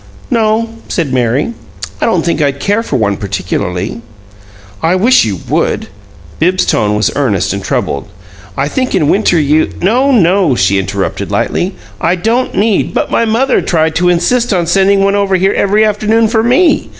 "No," 0.31 0.71
said 0.87 1.13
Mary. 1.13 1.53
"I 2.01 2.07
don't 2.07 2.25
think 2.25 2.41
I'd 2.41 2.59
care 2.59 2.81
for 2.81 2.95
one 2.95 3.17
particularly." 3.17 4.01
"I 4.81 4.95
wish 4.95 5.25
you 5.25 5.41
would." 5.47 5.89
Bibbs's 6.39 6.65
tone 6.67 6.95
was 6.95 7.11
earnest 7.15 7.53
and 7.53 7.63
troubled. 7.63 8.07
"I 8.57 8.67
think 8.67 8.95
in 8.95 9.09
winter 9.09 9.39
you" 9.39 9.69
"No, 9.83 10.11
no," 10.11 10.55
she 10.55 10.79
interrupted, 10.79 11.29
lightly. 11.29 11.75
"I 12.01 12.15
don't 12.15 12.55
need" 12.55 12.95
"But 12.95 13.11
my 13.11 13.25
mother 13.25 13.61
tried 13.61 13.93
to 13.97 14.09
insist 14.09 14.51
on 14.51 14.65
sending 14.65 15.03
one 15.03 15.13
over 15.13 15.35
here 15.35 15.53
every 15.53 15.85
afternoon 15.85 16.27
for 16.29 16.41
me. 16.41 16.89